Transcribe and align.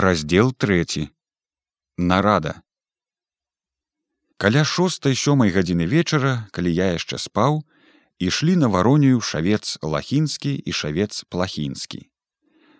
раздел 0.00 0.52
трэці 0.52 1.10
нарада. 1.98 2.62
Каля 4.40 4.64
шостой 4.64 5.12
сёмай 5.12 5.52
гадзіны 5.52 5.84
вечара 5.84 6.48
калі 6.56 6.72
я 6.72 6.96
яшчэ 6.96 7.20
спаў 7.20 7.60
ішлі 8.16 8.56
на 8.56 8.72
варонію 8.72 9.20
шавец 9.20 9.76
лахінскі 9.84 10.56
і 10.56 10.72
шавец 10.72 11.28
плахінскі. 11.28 12.00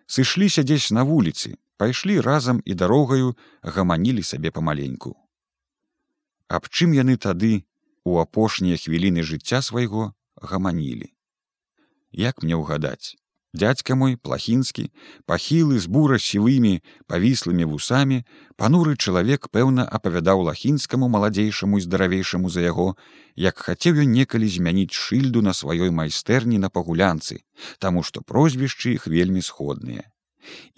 Сышліся 0.08 0.64
дзесь 0.64 0.88
на 0.96 1.04
вуліцы 1.04 1.60
пайшлі 1.76 2.20
разам 2.24 2.64
і 2.64 2.74
дарогаю 2.74 3.36
гаманілі 3.62 4.24
сабе 4.24 4.50
памаленьку. 4.50 5.12
Аб 6.48 6.72
чым 6.72 6.96
яны 6.96 7.20
тады 7.20 7.68
у 8.04 8.16
апошнія 8.24 8.80
хвіліны 8.80 9.22
жыцця 9.22 9.60
свайго 9.60 10.16
гаманілі. 10.40 11.12
Як 12.16 12.40
мне 12.42 12.56
ўгадаць 12.56 13.19
Дядька 13.52 13.96
мой 13.98 14.14
плахінскі 14.14 14.84
пахілы 15.26 15.80
з 15.82 15.90
бура 15.90 16.18
сівымі 16.22 16.78
павіслымі 17.10 17.66
вусамі 17.66 18.22
пануры 18.54 18.94
чалавек 18.94 19.50
пэўна 19.50 19.82
апавядаў 19.98 20.46
лахінскаму 20.46 21.10
маладзейшаму 21.10 21.82
і 21.82 21.84
здаравейшаму 21.86 22.46
за 22.46 22.62
яго 22.62 22.94
як 23.34 23.58
хацеў 23.58 23.98
ён 24.06 24.14
некалі 24.14 24.46
змяніць 24.46 24.94
шыльду 24.94 25.42
на 25.42 25.50
сваёй 25.50 25.90
майстэрні 25.90 26.62
на 26.62 26.70
пагулянцы 26.70 27.42
таму 27.82 28.06
што 28.06 28.22
прозвішчы 28.22 28.94
іх 28.94 29.10
вельмі 29.10 29.42
сходныя. 29.42 30.06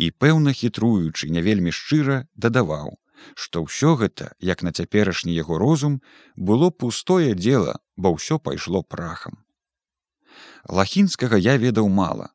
І 0.00 0.10
пэўна 0.10 0.56
хітруючы 0.56 1.28
не 1.28 1.44
вельмі 1.44 1.76
шчыра 1.76 2.24
дадаваў 2.34 2.96
што 3.36 3.68
ўсё 3.68 3.96
гэта 4.00 4.32
як 4.40 4.64
на 4.64 4.72
цяперашні 4.72 5.36
яго 5.36 5.60
розум 5.60 6.00
было 6.36 6.72
пустое 6.72 7.36
дело 7.36 7.80
бо 7.96 8.16
ўсё 8.16 8.40
пайшло 8.40 8.80
прахам. 8.80 9.44
Лахінскага 10.64 11.36
я 11.36 11.60
ведаў 11.60 11.92
мала 11.92 12.32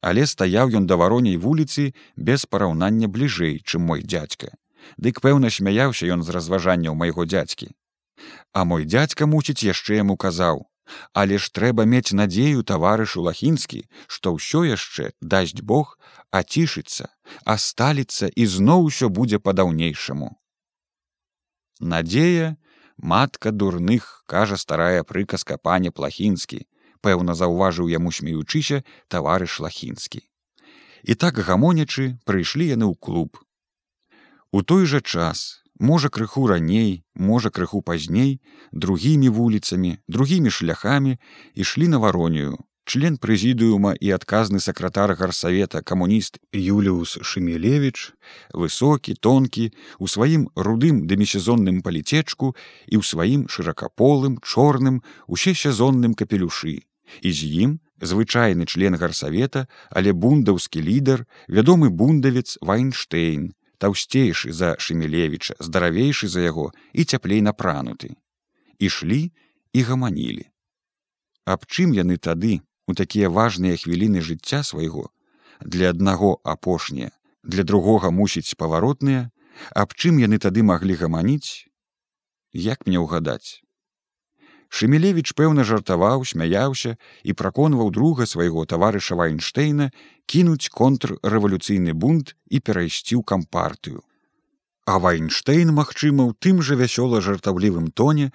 але 0.00 0.26
стаяў 0.26 0.72
ён 0.78 0.86
да 0.86 0.96
вароней 0.96 1.36
вуліцы 1.36 1.92
без 2.16 2.46
параўнання 2.46 3.08
бліжэй 3.08 3.60
чым 3.64 3.82
мой 3.90 4.02
дзядзька. 4.02 4.54
Дык 4.96 5.20
пэўна 5.20 5.50
смяяўся 5.50 6.06
ён 6.06 6.22
з 6.22 6.34
разважанняў 6.34 6.94
майго 6.94 7.26
дзядзькі. 7.26 7.70
А 8.52 8.64
мой 8.64 8.84
дзядзька 8.84 9.26
мусіць 9.26 9.62
яшчэ 9.62 10.02
яму 10.02 10.16
казаў 10.16 10.66
але 11.12 11.38
ж 11.38 11.50
трэба 11.52 11.84
мець 11.84 12.12
надзею 12.20 12.64
таварышу 12.70 13.24
лахінскі 13.26 13.80
што 14.06 14.34
ўсё 14.36 14.64
яшчэ 14.68 15.12
дасць 15.20 15.60
бог 15.72 15.96
ацішыцца 16.40 17.08
асталіцца 17.56 18.30
і 18.34 18.46
зноў 18.54 18.88
усё 18.90 19.10
будзе 19.20 19.42
па-даўнейшаму 19.48 20.30
надзея 21.94 22.56
матка 23.14 23.52
дурных 23.52 24.08
кажа 24.26 24.56
старая 24.64 25.04
прыказка 25.12 25.58
пане 25.58 25.94
плахінскі 26.00 26.64
пэўна 27.00 27.34
заўважыў 27.34 27.88
яму 27.92 28.12
смеючыся 28.12 28.82
таварыш 29.08 29.60
лахінскі. 29.60 30.20
І 31.04 31.14
так 31.14 31.38
гамонячы 31.38 32.18
прыйшлі 32.24 32.68
яны 32.74 32.86
ў 32.90 32.94
клуб. 32.98 33.38
У 34.50 34.62
той 34.62 34.86
жа 34.86 35.00
час 35.00 35.62
можа 35.78 36.08
крыху 36.08 36.46
раней 36.46 37.04
можа 37.14 37.50
крыху 37.50 37.82
пазней 37.82 38.40
другімі 38.72 39.28
вуліцамі 39.28 39.98
другімі 40.08 40.50
шляхамі 40.50 41.18
ішлі 41.54 41.88
на 41.88 41.98
варонію. 41.98 42.58
Член 42.88 43.18
прэзідыума 43.20 43.92
і 44.00 44.12
адказны 44.16 44.60
сакратар 44.64 45.12
гарсавета 45.12 45.82
камуніст 45.84 46.38
юліус 46.56 47.18
шемелевич 47.20 48.14
высокі 48.54 49.12
тонкі 49.12 49.68
у 49.98 50.08
сваім 50.08 50.48
рудым 50.56 51.04
дэмісезонным 51.04 51.82
паліцечку 51.84 52.54
і 52.88 52.96
ў 52.96 53.04
сваім 53.04 53.44
шыракаполым 53.52 54.40
чорным 54.40 55.02
усесезонным 55.28 56.16
капелюшы 56.16 56.87
і 57.22 57.32
з 57.32 57.40
ім 57.66 57.70
звычайны 58.00 58.64
член 58.66 58.94
гарсавета 58.96 59.66
але 59.90 60.12
бундаўскі 60.12 60.82
лідар 60.82 61.24
вядомы 61.48 61.90
бундавец 61.90 62.58
вайнштейн 62.60 63.54
таўсцейшы 63.78 64.52
за 64.52 64.74
шемелевича 64.78 65.54
здаравейшы 65.58 66.28
за 66.28 66.42
яго 66.44 66.70
і 66.92 67.04
цяплей 67.04 67.40
напрануты. 67.40 68.18
Ішлі 68.78 69.32
і 69.72 69.80
гаманілі. 69.82 70.50
Аб 71.46 71.64
чым 71.66 71.94
яны 71.94 72.18
тады 72.18 72.60
у 72.86 72.94
такія 72.94 73.30
важныя 73.30 73.78
хвіліны 73.78 74.20
жыцця 74.20 74.62
свайго 74.62 75.08
для 75.60 75.90
аднаго 75.94 76.40
апошнія 76.44 77.14
для 77.42 77.62
другога 77.62 78.10
мусіць 78.10 78.58
паваротныя 78.58 79.30
аб 79.74 79.94
чым 79.94 80.18
яны 80.22 80.38
тады 80.42 80.62
маглі 80.62 80.98
гаманіць 80.98 81.70
як 82.52 82.86
мне 82.86 82.98
ўгадаць 82.98 83.62
шемелевич 84.68 85.32
пэўна 85.38 85.64
жартаваў 85.64 86.24
смяяўся 86.28 86.96
і 87.24 87.32
праконваў 87.32 87.90
друга 87.90 88.26
свайго 88.26 88.64
таварыша 88.72 89.16
вайнштейна 89.20 89.90
кінуць 90.26 90.68
контррэвалюцыйны 90.80 91.96
бунт 91.96 92.36
і 92.52 92.60
перайсці 92.60 93.16
ў 93.16 93.22
кампартыю. 93.24 94.04
А 94.84 95.00
вайнштейн 95.00 95.72
магчыма 95.72 96.28
ў 96.28 96.32
тым 96.36 96.60
жа 96.60 96.76
вясёла 96.80 97.24
жартаўлівым 97.24 97.88
тоне 97.92 98.32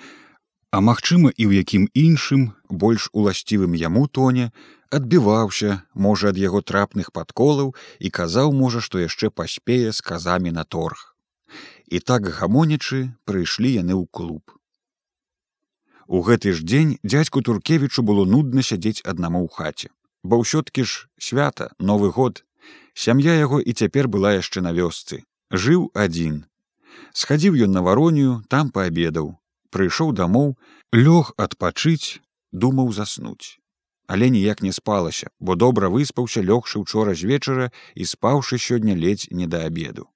а 0.73 0.81
магчыма 0.81 1.29
і 1.38 1.45
ў 1.45 1.61
якім 1.61 1.85
іншым 1.94 2.50
больш 2.83 3.09
уласцівым 3.13 3.77
яму 3.77 4.09
тоне 4.09 4.50
адбіваўся 4.89 5.85
можа 5.94 6.33
ад 6.33 6.41
яго 6.41 6.65
трапных 6.65 7.13
падколаў 7.13 7.73
і 8.01 8.13
казаў 8.17 8.53
можа 8.57 8.81
што 8.81 9.05
яшчэ 9.05 9.29
паспее 9.29 9.94
з 9.94 10.01
казамі 10.01 10.50
на 10.57 10.65
торг. 10.65 11.13
І 11.94 12.01
так 12.01 12.25
гамонячы 12.25 13.13
прыйшлі 13.29 13.77
яны 13.77 13.94
ў 13.94 14.09
клуб 14.09 14.57
у 16.08 16.22
гэты 16.22 16.53
ж 16.53 16.64
дзень 16.64 16.97
дзядзьку 17.03 17.41
туркевічу 17.41 18.03
было 18.03 18.25
нудна 18.25 18.62
сядзець 18.62 19.03
аднаму 19.03 19.44
ў 19.44 19.50
хаце. 19.52 19.90
Бо 20.24 20.40
ўсё-ткі 20.41 20.84
ж 20.84 21.08
свята 21.18 21.72
новы 21.80 22.12
год. 22.12 22.44
Сям'я 22.94 23.36
яго 23.36 23.59
і 23.59 23.74
цяпер 23.74 24.08
была 24.08 24.38
яшчэ 24.40 24.62
на 24.62 24.72
вёсцы. 24.72 25.24
Жыў 25.52 25.92
адзін. 25.94 26.46
Схадзіў 27.13 27.58
ён 27.66 27.72
на 27.75 27.81
варонію 27.81 28.44
там 28.50 28.69
паабедаў. 28.69 29.36
Прыйшоў 29.74 30.13
дамоў 30.13 30.56
лёг 30.94 31.34
адпачыць 31.38 32.22
думаў 32.53 32.94
заснуць. 32.94 33.58
Але 34.08 34.30
ніяк 34.30 34.62
не 34.62 34.72
спалася 34.72 35.31
бо 35.40 35.56
добра 35.56 35.90
выспаўся 35.90 36.44
лёгшы 36.46 36.80
учора 36.80 37.16
з 37.16 37.24
вечара 37.25 37.72
і 37.96 38.06
спаўшы 38.06 38.59
сёння 38.62 38.94
ледзь 38.94 39.31
не 39.31 39.47
да 39.47 39.66
абеду 39.66 40.12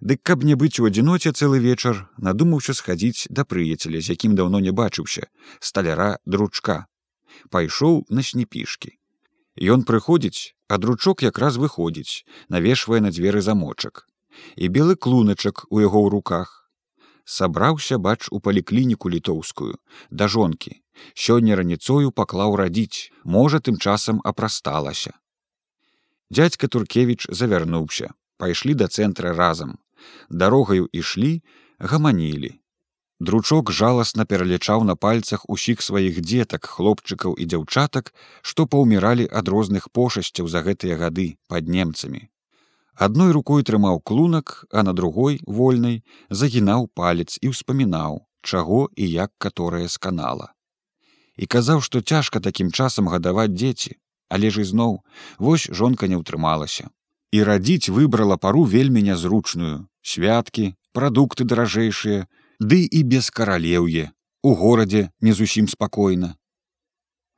дык 0.00 0.22
каб 0.22 0.44
не 0.44 0.54
быць 0.54 0.80
у 0.80 0.86
адзіноце 0.90 1.32
цэлы 1.32 1.60
вечар 1.64 2.06
надумаўся 2.28 2.74
схадзіць 2.74 3.26
да 3.30 3.44
прыяцеля 3.44 4.00
з 4.00 4.16
якім 4.16 4.38
даўно 4.38 4.60
не 4.60 4.72
бачыўся 4.72 5.28
сталяра 5.60 6.16
дручка. 6.26 6.86
Пайшоў 7.50 8.06
на 8.10 8.22
снепішкі 8.22 8.96
Ён 9.60 9.84
прыходзіць 9.84 10.54
а 10.70 10.78
дручок 10.78 11.22
якраз 11.22 11.58
выходзіць 11.58 12.22
навешвае 12.48 13.00
на 13.02 13.10
дзверы 13.10 13.42
замочак. 13.42 14.06
І 14.54 14.70
белы 14.70 14.94
клуначак 14.94 15.66
у 15.68 15.82
яго 15.82 16.06
ў 16.06 16.08
руках. 16.14 16.70
Сабраўся 17.24 17.98
бач 17.98 18.30
у 18.30 18.38
паліклініку 18.38 19.10
літоўскую 19.10 19.74
да 20.10 20.28
жонкі. 20.28 20.78
Сёння 21.14 21.58
раніцою 21.58 22.14
паклаў 22.14 22.54
радзіць 22.54 23.10
можа 23.24 23.58
тым 23.58 23.82
часам 23.82 24.22
апрасталася. 24.22 25.18
Дядзька 26.30 26.68
туркевич 26.68 27.26
завярнуўся 27.28 28.14
пайшлі 28.40 28.74
да 28.80 28.88
цэнтра 28.88 29.36
разам. 29.36 29.76
Дарогаю 30.30 30.88
ішлі 30.92 31.32
гаманілі. 31.78 32.56
Дручок 33.20 33.70
жаласна 33.76 34.24
пералічаў 34.24 34.84
на 34.88 34.96
пальцах 34.96 35.44
усіх 35.54 35.82
сваіх 35.84 36.20
дзетак 36.24 36.68
хлопчыкаў 36.76 37.36
і 37.36 37.48
дзяўчатак 37.52 38.12
што 38.40 38.66
паўміралі 38.74 39.26
ад 39.40 39.50
розных 39.54 39.90
пошасцяў 39.98 40.48
за 40.48 40.64
гэтыя 40.68 40.96
гады 41.02 41.26
пад 41.52 41.68
немцамі. 41.68 42.22
Адной 42.96 43.32
рукой 43.36 43.66
трымаў 43.68 44.00
клунак 44.00 44.64
а 44.72 44.84
на 44.88 44.96
другой 44.96 45.40
вольнай 45.58 46.00
загінаў 46.30 46.88
палец 46.96 47.36
і 47.40 47.52
ўспамінаў 47.52 48.24
чаго 48.40 48.88
і 48.96 49.10
як 49.16 49.36
каторая 49.36 49.88
сканала 49.88 50.56
і 51.40 51.46
казаў 51.46 51.80
што 51.84 52.00
цяжка 52.00 52.40
такім 52.40 52.70
часам 52.70 53.08
гадаваць 53.08 53.52
дзеці. 53.56 53.96
Але 54.30 54.50
ж 54.54 54.62
ізноў 54.62 54.92
вось 55.42 55.66
жонка 55.74 56.06
не 56.06 56.16
ўтрымалася 56.20 56.88
і 57.32 57.42
радзіць 57.50 57.92
выбрала 57.94 58.36
пару 58.36 58.64
вельмі 58.64 59.02
нязручную 59.06 59.86
святкі 60.02 60.74
прадукты 60.96 61.46
даражэйшыя 61.46 62.26
ды 62.60 62.82
і 62.84 63.02
без 63.14 63.30
каралеўе 63.30 64.10
у 64.42 64.54
горадзе 64.54 65.08
не 65.20 65.32
зусім 65.32 65.68
спакойна 65.68 66.34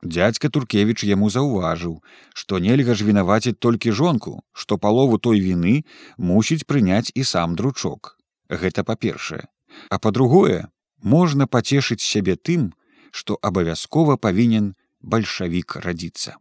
Дядзька 0.03 0.49
Туркевіч 0.51 1.05
яму 1.07 1.29
заўважыў, 1.31 1.93
што 2.35 2.59
нельга 2.59 2.91
ж 2.93 3.07
вінаваціць 3.07 3.55
толькі 3.65 3.95
жонку, 3.95 4.43
што 4.51 4.77
палову 4.77 5.17
той 5.17 5.39
віны 5.39 5.75
мусіць 6.17 6.67
прыняць 6.67 7.11
і 7.15 7.23
сам 7.23 7.55
дручок. 7.55 8.17
Гэта 8.49 8.83
па-першае. 8.83 9.47
А 9.89 9.99
па-другое, 9.99 10.67
можна 10.99 11.47
пацешыць 11.47 12.03
сябе 12.03 12.35
тым, 12.35 12.73
што 13.11 13.39
абавязкова 13.41 14.17
павінен 14.19 14.73
бальшавік 14.99 15.79
радзіцца. 15.87 16.35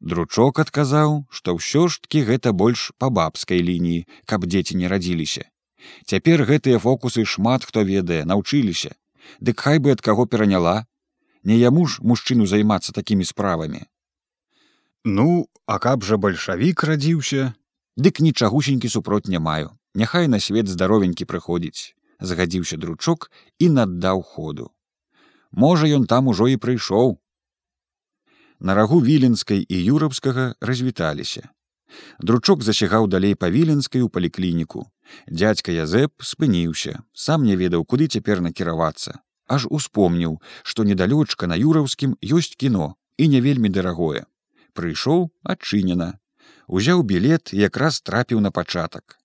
Дручок 0.00 0.58
адказаў, 0.62 1.26
што 1.30 1.54
ўсё 1.58 1.88
жткі 1.90 2.22
гэта 2.28 2.52
больш 2.52 2.92
па 2.98 3.10
бабскай 3.10 3.58
лініі, 3.58 4.06
каб 4.24 4.46
дзеці 4.46 4.78
не 4.78 4.88
радзіліся. 4.88 5.50
Цяпер 6.06 6.44
гэтыя 6.46 6.78
фокусы 6.78 7.24
шмат 7.24 7.64
хто 7.64 7.82
ведае, 7.82 8.22
наўчыліся. 8.24 8.94
Дык 9.40 9.60
хай 9.60 9.78
бы 9.78 9.92
ад 9.92 10.00
каго 10.00 10.26
пераняла, 10.26 10.86
не 11.42 11.58
яму 11.58 11.86
ж 11.86 12.00
мужчыну 12.02 12.46
займацца 12.46 12.92
такімі 12.92 13.24
справамі. 13.24 13.84
Ну 15.04 15.48
а 15.66 15.78
каб 15.78 16.04
жа 16.04 16.16
бальшавік 16.16 16.82
радзіўся? 16.84 17.54
Дык 17.96 18.20
нічагусенькі 18.22 18.88
супроць 18.88 19.26
не 19.26 19.38
маю. 19.38 19.74
Няхай 19.94 20.28
на 20.28 20.38
свет 20.38 20.68
здаровенькі 20.68 21.26
прыходзіць 21.26 21.98
згадзіўся 22.20 22.76
дручок 22.76 23.30
і 23.58 23.70
наддаў 23.70 24.22
ходу. 24.22 24.70
Можа 25.50 25.86
ён 25.86 26.06
там 26.06 26.28
ужо 26.28 26.48
і 26.50 26.58
прыйшоў 26.60 27.18
на 28.60 28.74
рагу 28.74 29.00
віленскай 29.00 29.66
і 29.68 29.84
юрапскага 29.84 30.54
развіталіся. 30.60 31.48
Дручок 32.20 32.62
засягаў 32.62 33.08
далей 33.08 33.34
па 33.34 33.50
віленскай 33.50 34.02
у 34.02 34.08
паліклініку. 34.08 34.86
Дядзька 35.26 35.72
язэп 35.72 36.12
спыніўся 36.20 37.02
сам 37.14 37.44
не 37.44 37.56
ведаў 37.56 37.84
куды 37.84 38.08
цяпер 38.08 38.40
накіравацца. 38.44 39.18
Аж 39.48 39.66
успомніў 39.70 40.40
што 40.62 40.84
недалёчка 40.84 41.46
на 41.46 41.56
юраўскім 41.56 42.16
ёсць 42.20 42.56
кіно 42.56 42.94
і 43.16 43.28
не 43.28 43.40
вельмі 43.40 43.68
дарагое. 43.68 44.26
Прыйшоў 44.74 45.30
адчынена. 45.42 46.18
Узяў 46.68 47.02
білет 47.02 47.52
якраз 47.52 48.00
трапіў 48.00 48.40
на 48.40 48.50
пачатак. 48.50 49.16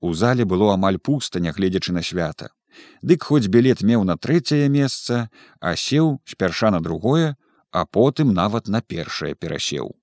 У 0.00 0.14
зале 0.14 0.44
было 0.44 0.72
амаль 0.72 0.98
пуста 0.98 1.40
нягледзячы 1.40 1.92
на 1.92 2.02
свята. 2.02 2.54
Дык 3.02 3.26
хоць 3.28 3.50
білет 3.52 3.82
меў 3.82 4.04
на 4.04 4.16
трэцяе 4.16 4.68
месца 4.72 5.28
а 5.60 5.76
сеў 5.76 6.22
спярша 6.24 6.70
на 6.70 6.80
другое 6.80 7.36
а 7.70 7.84
потым 7.84 8.32
нават 8.32 8.68
на 8.68 8.80
першае 8.80 9.34
перасеў. 9.34 9.96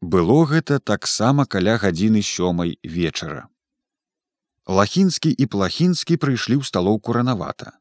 Было 0.00 0.44
гэта 0.44 0.78
таксама 0.78 1.46
каля 1.46 1.78
гадзіны 1.78 2.22
сёмай 2.22 2.78
вечара. 2.82 3.48
Лахінскі 4.66 5.30
і 5.30 5.46
плахінскі 5.46 6.18
прыйшлі 6.18 6.58
ў 6.58 6.62
сталоўку 6.66 7.14
ранавата. 7.16 7.78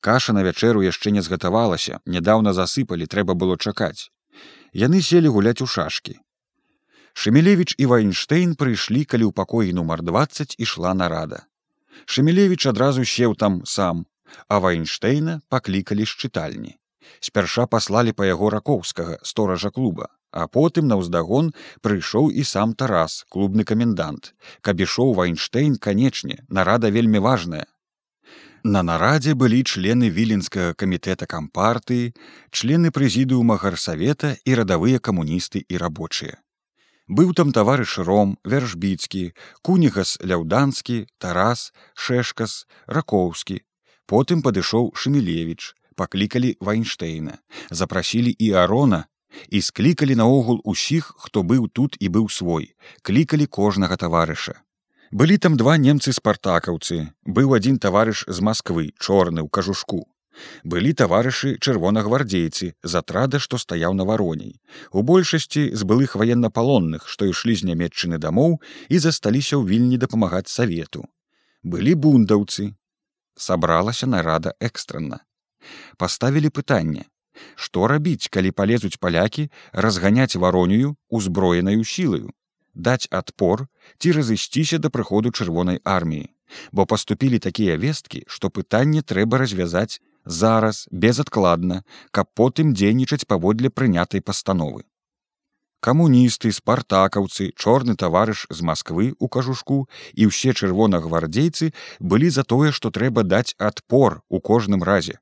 Каша 0.00 0.32
на 0.32 0.42
вячэру 0.42 0.82
яшчэ 0.82 1.12
не 1.12 1.22
згатавалася 1.22 2.00
нядаўна 2.06 2.52
засыпалі 2.52 3.06
трэба 3.06 3.34
было 3.34 3.56
чакаць. 3.56 4.10
Яны 4.72 5.02
селі 5.02 5.28
гуляць 5.28 5.60
у 5.60 5.66
шашкі. 5.66 6.18
Шемелевич 7.12 7.76
і 7.78 7.86
вайнштейн 7.92 8.56
прыйшлі 8.56 9.04
калі 9.04 9.28
ў 9.28 9.32
пакоі 9.36 9.76
нумар 9.76 10.02
20 10.02 10.56
ішла 10.58 10.96
нарада. 10.96 11.44
Шемелевич 12.06 12.66
адразу 12.66 13.04
сеў 13.04 13.36
там 13.36 13.62
сам 13.68 14.06
а 14.48 14.58
вайнштейна 14.64 15.42
паклікалі 15.52 16.08
з 16.08 16.16
чытальні 16.16 16.81
спярша 17.20 17.66
паслалі 17.66 18.12
па 18.12 18.28
яго 18.28 18.50
ракоўскага 18.54 19.18
стоража 19.22 19.70
клуба 19.70 20.08
а 20.32 20.46
потым 20.48 20.88
на 20.88 20.96
ўздагон 21.00 21.52
прыйшоў 21.84 22.32
і 22.32 22.44
сам 22.54 22.72
тарас 22.72 23.22
клубны 23.28 23.68
камендант 23.68 24.32
каб 24.60 24.80
ішоў 24.80 25.14
вайнштейн 25.20 25.76
канечне 25.76 26.40
нарада 26.48 26.90
вельмі 26.90 27.20
важная 27.28 27.66
На 28.64 28.84
нарадзе 28.86 29.32
былі 29.34 29.64
члены 29.66 30.06
віленскага 30.06 30.74
камітэта 30.78 31.26
кампартыі, 31.26 32.12
члены 32.54 32.92
прэзідыума 32.94 33.56
гарсавета 33.58 34.36
і 34.46 34.54
радавыя 34.54 35.02
камуністы 35.02 35.64
і 35.66 35.80
рабочыя. 35.82 36.38
Быў 37.10 37.34
там 37.34 37.50
таварыш 37.50 37.98
ром, 38.06 38.38
вяршбіцкі, 38.46 39.34
кунігас 39.66 40.14
ляўданскі, 40.22 41.10
тарас, 41.18 41.72
шэшкас, 41.98 42.70
ракоўскі. 42.86 43.58
Потым 44.06 44.46
падышоў 44.46 44.94
шмелевіч, 44.94 45.74
паклікалі 46.02 46.56
вайнштейна, 46.58 47.38
запрасілі 47.70 48.34
і 48.34 48.52
арона 48.66 49.04
і 49.48 49.62
склікалі 49.62 50.18
наогул 50.18 50.60
усіх, 50.64 51.14
хто 51.18 51.42
быў 51.42 51.68
тут 51.72 51.96
і 52.00 52.08
быў 52.08 52.28
свой, 52.28 52.74
клікалі 53.02 53.46
кожнага 53.46 53.96
таварыша. 53.96 54.60
Былі 55.12 55.36
там 55.38 55.56
два 55.60 55.76
немцы 55.76 56.12
спартакаўцы 56.16 57.12
быў 57.38 57.54
адзін 57.56 57.78
таварыш 57.78 58.24
з 58.28 58.40
москвы 58.40 58.92
чорны 58.98 59.44
ў 59.44 59.48
кажушку. 59.52 60.08
Былі 60.64 60.92
таварышы 60.96 61.58
чырвонагвардзейцы 61.60 62.72
з 62.82 62.92
атрада 63.00 63.38
што 63.46 63.60
стаяў 63.60 63.92
на 63.92 64.06
вароней 64.08 64.54
у 64.90 65.02
большасці 65.04 65.66
з 65.76 65.84
былых 65.90 66.16
ваеннапалонных 66.16 67.04
што 67.14 67.28
ішлі 67.28 67.56
з 67.60 67.68
нямметчыны 67.68 68.16
дамоў 68.16 68.56
і 68.88 69.02
засталіся 69.06 69.60
ў 69.60 69.68
вільні 69.68 70.00
дапамагаць 70.00 70.48
савету. 70.48 71.04
Былі 71.62 71.92
бундаўцы. 72.06 72.72
Сабралася 73.36 74.08
нарада 74.08 74.56
экстранна 74.60 75.20
паставілі 75.96 76.52
пытанне 76.60 77.08
што 77.56 77.88
рабіць 77.88 78.28
калі 78.28 78.52
палезуць 78.52 79.00
палякі 79.00 79.48
разганяць 79.72 80.36
варонію 80.36 80.94
узброенаю 81.08 81.84
сілаю 81.94 82.30
даць 82.74 83.08
адпор 83.10 83.66
ці 83.98 84.12
разысціся 84.16 84.78
да 84.78 84.90
прыходу 84.90 85.30
чырвонай 85.30 85.80
арміі, 85.84 86.30
бо 86.72 86.86
паступілі 86.86 87.38
такія 87.38 87.76
весткі, 87.76 88.24
што 88.26 88.50
пытанне 88.50 89.02
трэба 89.02 89.38
развязаць 89.38 90.00
зараз 90.24 90.86
безадкладна, 90.90 91.82
каб 92.10 92.30
потым 92.34 92.72
дзейнічаць 92.74 93.26
паводле 93.26 93.70
прынятай 93.70 94.20
пастановы. 94.20 94.84
Камуністы, 95.82 96.52
спартакаўцы, 96.54 97.50
чорны 97.58 97.96
таварыш 97.98 98.46
з 98.48 98.62
Масквы 98.62 99.10
ў 99.18 99.26
кажушку 99.26 99.90
і 100.14 100.30
ўсе 100.30 100.54
чырвонагвардзейцы 100.54 101.74
былі 101.98 102.30
за 102.30 102.46
тое, 102.46 102.70
што 102.70 102.94
трэба 102.94 103.26
даць 103.26 103.58
адпор 103.58 104.22
у 104.30 104.38
кожным 104.38 104.86
разе. 104.86 105.18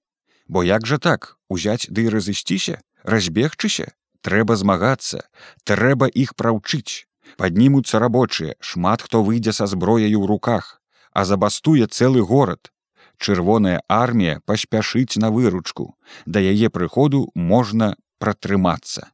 Бо 0.50 0.64
як 0.66 0.86
жа 0.90 0.98
так? 0.98 1.38
Узяць 1.46 1.86
ды 1.86 2.10
да 2.10 2.18
разысціся, 2.18 2.82
разбегчыся, 3.06 3.94
трэба 4.26 4.58
змагацца, 4.58 5.22
трэба 5.62 6.10
іх 6.10 6.34
праўчыць. 6.34 7.06
Паднімуцца 7.38 8.02
рабочыя 8.02 8.58
шмат 8.58 9.06
хто 9.06 9.22
выйдзе 9.22 9.54
са 9.54 9.70
зброяю 9.70 10.18
ў 10.18 10.26
руках 10.26 10.80
а 11.12 11.24
забастуе 11.24 11.86
цэлы 11.86 12.22
горад. 12.22 12.72
Чырвоная 13.18 13.82
армія 13.86 14.40
паспяшыць 14.46 15.20
на 15.20 15.30
выручку 15.30 15.94
да 16.26 16.40
яе 16.40 16.70
прыходу 16.70 17.28
можна 17.34 17.94
пратрымацца. 18.18 19.10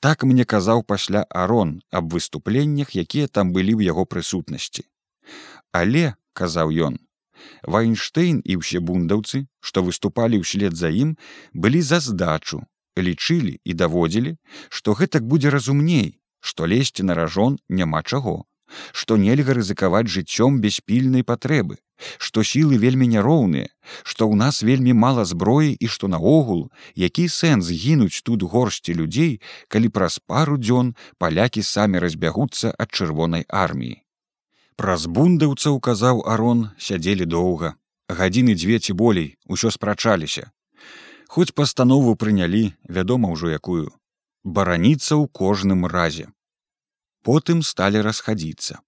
Так 0.00 0.22
мне 0.22 0.44
казаў 0.44 0.82
пасля 0.82 1.26
арон 1.30 1.82
аб 1.90 2.14
выступленнях 2.14 2.94
якія 2.96 3.28
там 3.28 3.52
былі 3.52 3.74
ў 3.76 3.92
яго 3.92 4.06
прысутнасці. 4.06 4.86
Але 5.72 6.14
казаў 6.32 6.72
ён 6.90 6.98
вайнштейн 7.64 8.42
і 8.44 8.60
ўсе 8.62 8.80
бундаўцы 8.80 9.44
што 9.60 9.84
выступалі 9.86 10.42
ўслед 10.44 10.76
за 10.76 10.92
ім 10.92 11.16
былі 11.54 11.82
за 11.82 12.00
здачу 12.04 12.62
лічылі 12.98 13.58
і 13.64 13.72
даводзілі 13.82 14.36
што 14.68 14.98
гэтак 14.98 15.26
будзе 15.26 15.54
разумней 15.54 16.18
што 16.40 16.66
лезці 16.66 17.02
на 17.02 17.14
ражон 17.14 17.58
няма 17.68 18.02
чаго, 18.02 18.44
што 18.92 19.16
нельга 19.16 19.54
рызыкаваць 19.58 20.08
жыццём 20.14 20.60
без 20.64 20.80
пільнай 20.80 21.24
патрэбы, 21.30 21.78
што 22.18 22.44
сілы 22.50 22.78
вельмі 22.78 23.08
няроўныя, 23.14 23.68
што 24.04 24.28
ў 24.28 24.34
нас 24.42 24.62
вельмі 24.62 24.94
мала 25.04 25.24
зброі 25.24 25.74
і 25.74 25.86
што 25.94 26.08
наогул, 26.08 26.68
які 26.94 27.28
сэнс 27.28 27.70
гінуць 27.84 28.22
тут 28.22 28.42
горсці 28.42 28.94
людзей, 28.94 29.40
калі 29.68 29.88
праз 29.88 30.20
пару 30.24 30.58
дзён 30.58 30.94
палякі 31.18 31.62
самі 31.62 32.04
разбягуцца 32.04 32.74
ад 32.76 32.92
чырвонай 32.92 33.48
арміі. 33.48 34.02
Праз 34.78 35.06
бундаўцаў 35.10 35.80
казаў 35.82 36.22
арон 36.32 36.68
сядзелі 36.78 37.26
доўга, 37.26 37.74
гадзіны 38.08 38.54
дзве 38.54 38.78
ці 38.78 38.94
болей 38.94 39.30
усё 39.46 39.74
спрачаліся. 39.74 40.50
Хоць 41.26 41.52
пастанову 41.52 42.14
прынялі, 42.14 42.72
вядома 42.86 43.34
ўжо 43.34 43.50
якую 43.50 43.90
бараніцца 44.44 45.18
ў 45.18 45.28
кожным 45.40 45.86
разе. 45.86 46.28
Потым 47.26 47.62
сталі 47.62 48.00
расхадзіцца. 48.06 48.80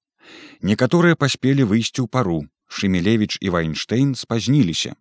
Некаторыя 0.63 1.19
паспелі 1.19 1.67
выйсці 1.67 2.07
ў 2.07 2.09
пару. 2.09 2.47
Шемелевич 2.71 3.43
і 3.43 3.51
Вайнштейн 3.51 4.15
спазніліся. 4.15 4.95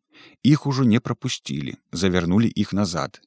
Іх 0.44 0.66
ужо 0.66 0.84
не 0.84 1.00
прапусцілі, 1.00 1.78
завярнулі 1.94 2.50
іх 2.50 2.74
назад. 2.74 3.22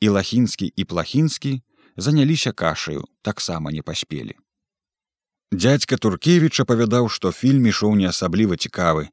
І 0.00 0.14
лахінскі 0.14 0.70
і 0.76 0.84
плахінскі 0.84 1.58
заняліся 1.96 2.52
кашаю, 2.52 3.04
таксама 3.22 3.74
не 3.74 3.82
паспелі. 3.82 4.38
Дядзька 5.54 5.96
Туркевіч 6.02 6.58
апавядаў, 6.62 7.06
што 7.14 7.30
фільм 7.30 7.68
ішоў 7.70 7.92
не 7.94 8.08
асабліва 8.10 8.56
цікавы, 8.58 9.04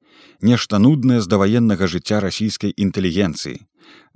нешта 0.41 0.79
нуднае 0.81 1.19
з 1.21 1.29
даваеннага 1.29 1.86
жыцця 1.86 2.17
расійскай 2.24 2.74
інтэлігенцыі. 2.86 3.62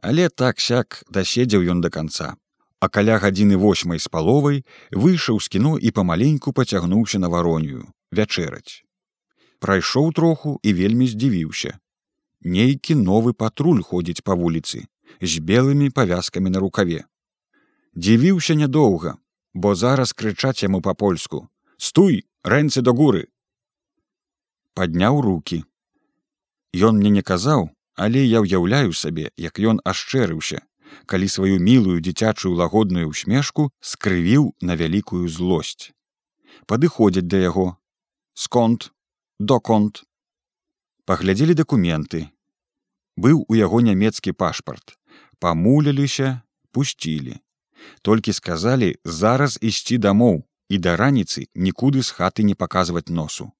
Але 0.01 0.25
так 0.29 0.57
сяк 0.57 1.03
даседзеў 1.17 1.69
ён 1.69 1.85
да 1.85 1.93
канца. 1.93 2.33
А 2.81 2.89
каля 2.89 3.19
гадзіны 3.21 3.61
восьмай 3.61 4.01
з 4.01 4.09
паловай 4.09 4.65
выйшаў 4.89 5.37
з 5.37 5.53
кіно 5.53 5.77
і 5.77 5.93
памаленьку 5.93 6.49
пацягнуўся 6.49 7.21
на 7.21 7.29
варонію 7.29 7.85
вячэраць. 8.09 8.81
Прайшоў 9.61 10.09
троху 10.17 10.57
і 10.63 10.73
вельмі 10.73 11.05
здзівіўся. 11.13 11.77
Нейкі 12.41 12.97
новы 13.05 13.37
патруль 13.37 13.85
ходзіць 13.85 14.25
па 14.25 14.33
вуліцы 14.33 14.87
з 15.21 15.45
белымі 15.45 15.93
павязкамі 15.93 16.49
на 16.49 16.65
рукаве. 16.65 17.05
Дзівіўся 17.93 18.57
нядоўга 18.57 19.19
бо 19.55 19.75
зараз 19.75 20.11
крычаць 20.11 20.63
яму 20.65 20.81
па-польску 20.81 21.47
стуй 21.77 22.25
рэнцы 22.43 22.81
до 22.81 22.93
гуры 22.93 23.27
падняў 24.73 25.21
руки 25.21 25.63
Ён 26.75 26.97
мне 26.99 27.09
не 27.09 27.21
казаў 27.23 27.69
але 27.95 28.21
я 28.25 28.43
ўяўляю 28.43 28.91
сабе 28.91 29.31
як 29.39 29.59
ён 29.59 29.79
ашчэрыўся 29.83 30.59
калі 31.05 31.27
сваю 31.27 31.59
мілую 31.59 31.99
дзіцячую 31.99 32.55
лагодную 32.55 33.07
усмешку 33.09 33.69
скрывіў 33.79 34.53
на 34.61 34.75
вялікую 34.75 35.27
злосць. 35.27 35.91
Падыходзяць 36.65 37.27
да 37.27 37.37
яго. 37.37 37.67
Сконт, 38.33 38.91
доконт. 39.39 40.03
Паглядзелі 41.05 41.53
дакументы. 41.53 42.29
Быў 43.17 43.45
у 43.47 43.55
яго 43.55 43.81
нямецкі 43.81 44.31
пашпарт. 44.33 44.97
Памуліліся, 45.39 46.41
пусцілі. 46.71 47.39
Толькі 48.01 48.33
сказалі 48.33 48.95
зараз 49.05 49.59
ісці 49.61 49.97
дамоў, 49.97 50.43
і 50.69 50.77
да 50.77 50.95
раніцы 50.97 51.47
нікуды 51.55 52.01
з 52.03 52.11
хаты 52.17 52.43
не 52.43 52.55
паказваць 52.55 53.09
носу. 53.09 53.51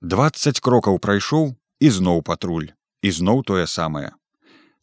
Дваццаць 0.00 0.60
крокаў 0.60 0.98
прайшоў 0.98 1.54
і 1.80 1.90
зноў 1.90 2.22
патруль 2.22 2.72
і 3.02 3.10
зноў 3.10 3.44
тое 3.44 3.66
самае. 3.66 4.10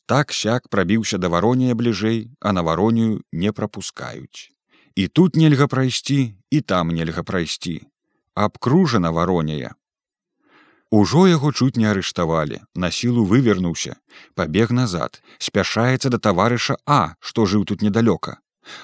Так 0.06 0.34
сяк 0.34 0.70
прабіўся 0.70 1.18
да 1.18 1.30
варонія 1.34 1.76
бліжэй, 1.76 2.30
а 2.40 2.52
на 2.52 2.62
варонію 2.62 3.22
не 3.32 3.52
прапускаюць. 3.52 4.52
І 4.96 5.08
тут 5.08 5.36
нельга 5.36 5.68
прайсці 5.68 6.36
і 6.50 6.62
там 6.62 6.92
нельга 6.92 7.24
прайсці. 7.24 7.82
Абкружана 8.36 9.12
варонія. 9.12 9.76
Ужо 10.92 11.28
яго 11.28 11.52
чуць 11.56 11.80
не 11.80 11.88
арыштавалі, 11.88 12.60
на 12.76 12.92
сілу 12.92 13.24
вывернуўся, 13.26 13.96
пабег 14.36 14.72
назад, 14.76 15.22
спяшаецца 15.40 16.12
да 16.12 16.20
таварыша 16.20 16.76
А, 16.86 17.16
што 17.20 17.46
жыў 17.46 17.64
тут 17.66 17.82
недалёка. 17.82 18.40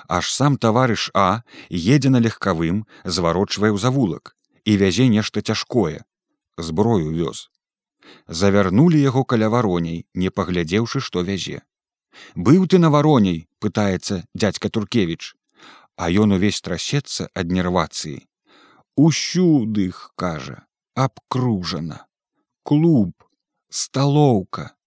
Аж 0.07 0.33
сам 0.33 0.57
таварыш 0.57 1.11
А 1.13 1.43
едзе 1.69 2.09
на 2.09 2.19
легкавым, 2.19 2.85
зварочвае 3.05 3.71
ў 3.71 3.77
завулак 3.77 4.35
і 4.65 4.75
вязе 4.77 5.07
нешта 5.07 5.41
цяжкое. 5.41 6.03
зброю 6.57 7.13
вёз. 7.13 7.49
Завярнулі 8.27 8.99
яго 8.99 9.23
каля 9.23 9.49
вароней, 9.49 10.05
не 10.13 10.29
паглядзеўшы, 10.29 10.99
што 10.99 11.21
вязе. 11.21 11.61
Быў 12.35 12.65
ты 12.67 12.79
на 12.79 12.89
вароней, 12.89 13.47
пытаецца 13.59 14.25
дядзька 14.33 14.69
Туркевіч, 14.69 15.35
А 15.97 16.09
ён 16.13 16.37
увесь 16.37 16.61
трасецца 16.61 17.25
ад 17.33 17.49
нервацыі. 17.49 18.29
Усюдых, 18.95 20.13
кажа, 20.15 20.67
абкружана, 20.93 22.05
клуб, 22.61 23.13
сталоўка, 23.69 24.77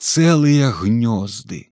цэлыя 0.00 0.72
гнёзды. 0.72 1.69